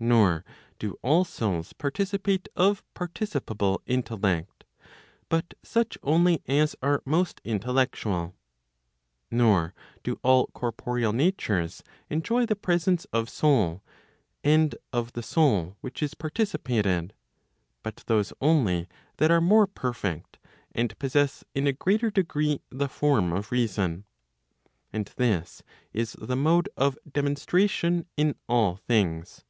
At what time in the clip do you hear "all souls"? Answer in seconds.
1.02-1.72